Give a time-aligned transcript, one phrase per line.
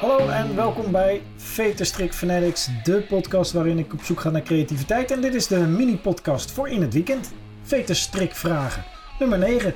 [0.00, 5.10] Hallo en welkom bij Veterstrik Fanatics, de podcast waarin ik op zoek ga naar creativiteit.
[5.10, 7.32] En dit is de mini-podcast voor in het weekend.
[7.62, 8.84] Veterstrik Vragen,
[9.18, 9.74] nummer 9.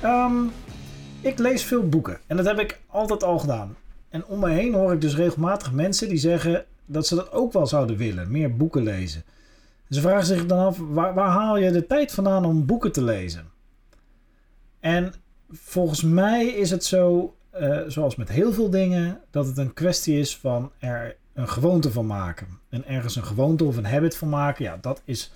[0.00, 0.44] Ehm,
[1.20, 3.76] ik lees veel boeken en dat heb ik altijd al gedaan.
[4.08, 7.52] En om me heen hoor ik dus regelmatig mensen die zeggen dat ze dat ook
[7.52, 9.24] wel zouden willen, meer boeken lezen.
[9.90, 13.02] Ze vragen zich dan af, waar, waar haal je de tijd vandaan om boeken te
[13.02, 13.50] lezen?
[14.80, 15.12] En
[15.50, 20.18] volgens mij is het zo, eh, zoals met heel veel dingen, dat het een kwestie
[20.18, 22.46] is van er een gewoonte van maken.
[22.68, 25.32] En ergens een gewoonte of een habit van maken, ja, dat is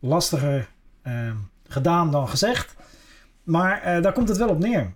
[0.00, 0.68] lastiger
[1.02, 1.30] eh,
[1.68, 2.76] gedaan dan gezegd.
[3.42, 4.92] Maar eh, daar komt het wel op neer.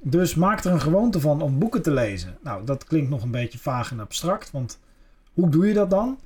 [0.00, 2.38] Dus maak er een gewoonte van om boeken te lezen.
[2.42, 4.78] Nou, dat klinkt nog een beetje vaag en abstract, want
[5.32, 6.18] hoe doe je dat dan?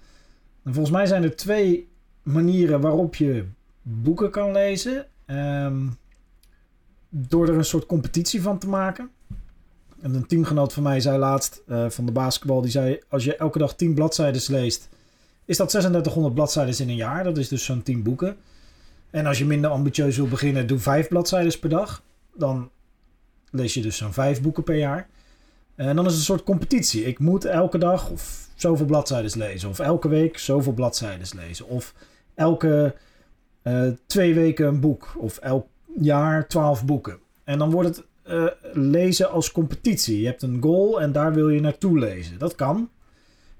[0.65, 1.89] En volgens mij zijn er twee
[2.23, 3.45] manieren waarop je
[3.83, 5.07] boeken kan lezen.
[5.27, 5.87] Ehm,
[7.09, 9.11] door er een soort competitie van te maken.
[10.03, 13.37] En een teamgenoot van mij zei laatst uh, van de basketbal, die zei: Als je
[13.37, 14.89] elke dag 10 bladzijden leest,
[15.45, 17.25] is dat 3600 bladzijden in een jaar.
[17.25, 18.37] Dat is dus zo'n 10 boeken.
[19.11, 22.03] En als je minder ambitieus wil beginnen, doe 5 bladzijden per dag.
[22.35, 22.71] Dan
[23.51, 25.09] lees je dus zo'n 5 boeken per jaar.
[25.75, 27.05] En dan is het een soort competitie.
[27.05, 29.69] Ik moet elke dag of zoveel bladzijden lezen.
[29.69, 31.69] Of elke week zoveel bladzijden lezen.
[31.69, 31.95] Of
[32.35, 32.95] elke
[33.63, 35.15] uh, twee weken een boek.
[35.19, 35.67] Of elk
[36.01, 37.19] jaar 12 boeken.
[37.45, 40.21] En dan wordt het uh, lezen als competitie.
[40.21, 42.39] Je hebt een goal en daar wil je naartoe lezen.
[42.39, 42.89] Dat kan.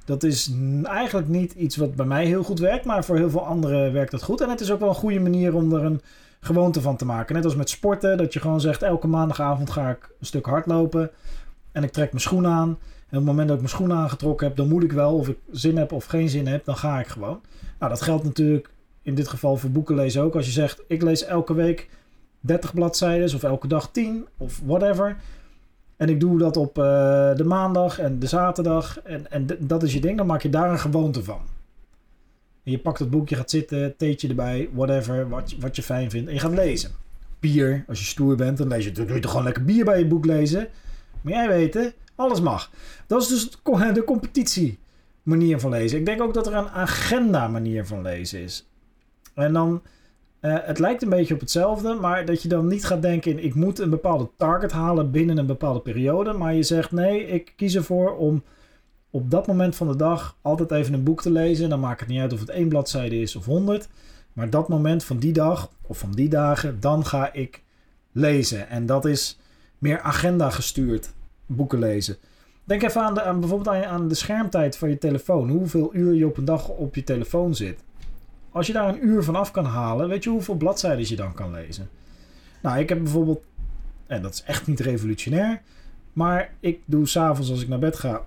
[0.05, 3.47] Dat is eigenlijk niet iets wat bij mij heel goed werkt, maar voor heel veel
[3.47, 4.41] anderen werkt dat goed.
[4.41, 6.01] En het is ook wel een goede manier om er een
[6.41, 7.35] gewoonte van te maken.
[7.35, 11.11] Net als met sporten, dat je gewoon zegt: elke maandagavond ga ik een stuk hardlopen
[11.73, 12.69] en ik trek mijn schoen aan.
[12.69, 15.29] En op het moment dat ik mijn schoenen aangetrokken heb, dan moet ik wel, of
[15.29, 17.41] ik zin heb of geen zin heb, dan ga ik gewoon.
[17.79, 18.71] Nou, dat geldt natuurlijk
[19.03, 20.35] in dit geval voor boeken lezen ook.
[20.35, 21.89] Als je zegt: ik lees elke week
[22.43, 25.17] 30 bladzijden of elke dag 10 of whatever.
[25.97, 26.85] En ik doe dat op uh,
[27.35, 29.01] de maandag en de zaterdag.
[29.01, 30.17] En, en dat is je ding.
[30.17, 31.41] Dan maak je daar een gewoonte van.
[32.65, 36.11] En je pakt het boek, je gaat zitten, theetje erbij, whatever, wat, wat je fijn
[36.11, 36.29] vindt.
[36.29, 36.91] En je gaat lezen.
[37.41, 40.07] Bier, als je stoer bent, dan, lees je, doe toch gewoon lekker bier bij je
[40.07, 40.69] boek lezen.
[41.21, 42.71] Maar jij weet, alles mag.
[43.07, 43.51] Dat is dus
[43.95, 44.79] de competitie
[45.23, 45.99] manier van lezen.
[45.99, 48.67] Ik denk ook dat er een agenda manier van lezen is.
[49.35, 49.83] En dan
[50.43, 53.45] uh, het lijkt een beetje op hetzelfde, maar dat je dan niet gaat denken in
[53.45, 56.33] ik moet een bepaalde target halen binnen een bepaalde periode.
[56.33, 58.43] Maar je zegt nee, ik kies ervoor om
[59.11, 61.69] op dat moment van de dag altijd even een boek te lezen.
[61.69, 63.89] Dan maakt het niet uit of het één bladzijde is of honderd.
[64.33, 67.63] Maar dat moment van die dag of van die dagen, dan ga ik
[68.13, 68.69] lezen.
[68.69, 69.39] En dat is
[69.79, 71.11] meer agenda gestuurd
[71.47, 72.17] boeken lezen.
[72.65, 75.51] Denk even aan, de, aan bijvoorbeeld aan de schermtijd van je telefoon.
[75.51, 77.83] Hoeveel uur je op een dag op je telefoon zit.
[78.53, 81.35] Als je daar een uur van af kan halen, weet je hoeveel bladzijden je dan
[81.35, 81.91] kan lezen?
[82.63, 83.43] Nou, ik heb bijvoorbeeld,
[84.07, 85.63] en dat is echt niet revolutionair,
[86.13, 88.27] maar ik doe s'avonds als ik naar bed ga,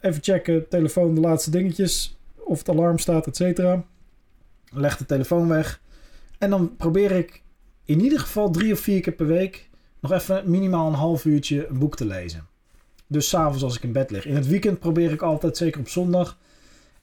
[0.00, 3.84] even checken, telefoon, de laatste dingetjes, of het alarm staat, et cetera.
[4.70, 5.80] Leg de telefoon weg.
[6.38, 7.42] En dan probeer ik
[7.84, 9.68] in ieder geval drie of vier keer per week
[10.00, 12.46] nog even minimaal een half uurtje een boek te lezen.
[13.06, 14.26] Dus s'avonds als ik in bed lig.
[14.26, 16.38] In het weekend probeer ik altijd, zeker op zondag,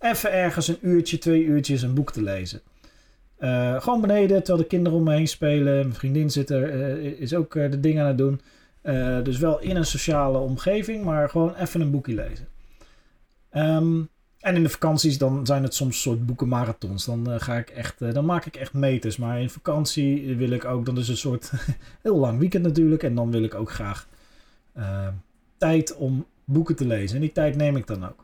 [0.02, 2.62] even ergens een uurtje, twee uurtjes een boek te lezen.
[3.40, 5.74] Uh, gewoon beneden, terwijl de kinderen om me heen spelen.
[5.74, 8.42] Mijn vriendin zit er, uh, is ook uh, de dingen aan het doen.
[9.24, 12.48] dus wel in een sociale omgeving, maar gewoon even een boekje lezen.
[13.54, 14.10] Um,
[14.40, 17.06] en in de vakanties dan zijn het soms soort boekenmarathons.
[17.06, 19.18] Dan, ga ik echt, dan maak ik echt meters.
[19.18, 21.52] Maar in vakantie wil ik ook, dan is een soort
[22.04, 23.04] heel lang weekend natuurlijk.
[23.04, 24.08] En dan wil ik ook graag
[25.58, 27.16] tijd om boeken te lezen.
[27.16, 28.24] En die tijd neem ik dan ook.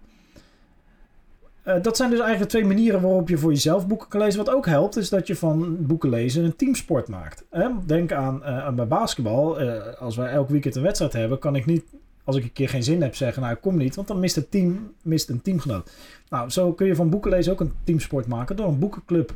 [1.68, 4.46] Uh, dat zijn dus eigenlijk twee manieren waarop je voor jezelf boeken kan lezen.
[4.46, 7.46] Wat ook helpt, is dat je van boeken lezen een teamsport maakt.
[7.50, 7.68] Hè?
[7.86, 9.62] Denk aan, aan bij basketbal.
[9.62, 11.84] Uh, als wij elk weekend een wedstrijd hebben, kan ik niet,
[12.24, 14.36] als ik een keer geen zin heb, zeggen: Nou, ik kom niet, want dan mist
[14.36, 15.92] het team, mist een teamgenoot.
[16.30, 19.34] Nou, zo kun je van boeken lezen ook een teamsport maken door een boekenclub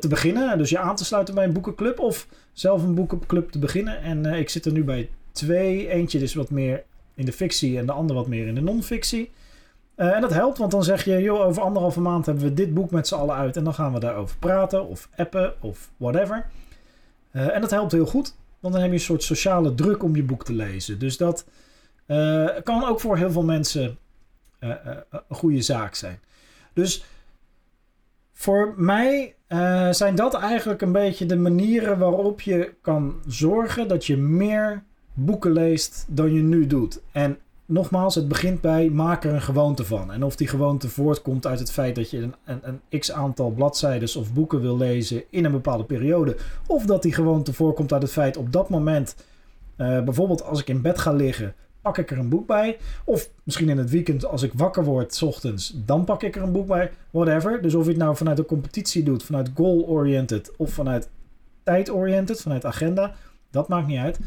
[0.00, 0.58] te beginnen.
[0.58, 4.02] Dus je aan te sluiten bij een boekenclub of zelf een boekenclub te beginnen.
[4.02, 5.88] En ik zit er nu bij twee.
[5.88, 6.84] Eentje dus wat meer
[7.14, 9.30] in de fictie en de andere wat meer in de non-fictie.
[9.98, 12.74] Uh, en dat helpt, want dan zeg je, joh, over anderhalve maand hebben we dit
[12.74, 13.56] boek met z'n allen uit.
[13.56, 16.46] En dan gaan we daarover praten, of appen, of whatever.
[17.32, 20.16] Uh, en dat helpt heel goed, want dan heb je een soort sociale druk om
[20.16, 20.98] je boek te lezen.
[20.98, 21.46] Dus dat
[22.06, 23.98] uh, kan ook voor heel veel mensen
[24.58, 26.20] een goede zaak zijn.
[26.72, 27.04] Dus
[28.32, 29.34] voor mij
[29.90, 35.52] zijn dat eigenlijk een beetje de manieren waarop je kan zorgen dat je meer boeken
[35.52, 37.00] leest dan je nu doet.
[37.12, 40.12] En nogmaals, het begint bij maak er een gewoonte van.
[40.12, 42.60] En of die gewoonte voortkomt uit het feit dat je een, een,
[42.90, 46.36] een x aantal bladzijden of boeken wil lezen in een bepaalde periode.
[46.66, 49.16] Of dat die gewoonte voorkomt uit het feit op dat moment,
[49.76, 52.78] uh, bijvoorbeeld als ik in bed ga liggen, pak ik er een boek bij.
[53.04, 56.42] Of misschien in het weekend als ik wakker word, s ochtends, dan pak ik er
[56.42, 56.90] een boek bij.
[57.10, 57.62] Whatever.
[57.62, 61.08] Dus of je het nou vanuit de competitie doet, vanuit goal-oriented of vanuit
[61.62, 63.14] tijd-oriented, vanuit agenda,
[63.50, 64.18] dat maakt niet uit.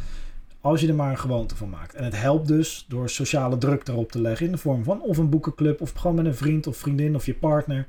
[0.61, 1.93] Als je er maar een gewoonte van maakt.
[1.93, 5.17] En het helpt dus door sociale druk erop te leggen in de vorm van of
[5.17, 7.85] een boekenclub of gewoon met een vriend of vriendin of je partner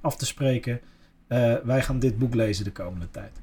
[0.00, 0.80] af te spreken.
[1.28, 3.40] Uh, wij gaan dit boek lezen de komende tijd.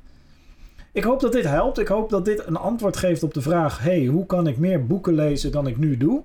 [0.91, 1.80] Ik hoop dat dit helpt.
[1.80, 4.86] Ik hoop dat dit een antwoord geeft op de vraag: hey, hoe kan ik meer
[4.86, 6.24] boeken lezen dan ik nu doe?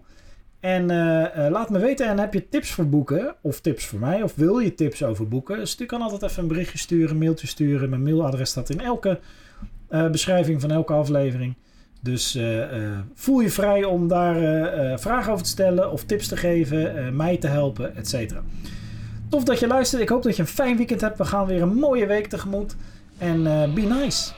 [0.61, 3.35] En uh, uh, laat me weten, en heb je tips voor boeken?
[3.41, 4.23] Of tips voor mij?
[4.23, 5.57] Of wil je tips over boeken?
[5.57, 7.91] Dus je kan altijd even een berichtje sturen, een mailtje sturen.
[7.91, 9.21] Mijn mailadres staat in elke
[10.11, 11.55] beschrijving van elke aflevering.
[12.01, 12.39] Dus
[13.15, 14.37] voel je vrij om daar
[14.99, 18.43] vragen over te stellen of tips te geven, mij te helpen, et cetera.
[19.29, 20.03] Tof dat je luistert.
[20.03, 21.19] Ik hoop dat je een fijn weekend hebt.
[21.19, 22.77] We gaan weer een mooie week tegemoet.
[23.19, 23.43] En
[23.75, 24.33] be nice.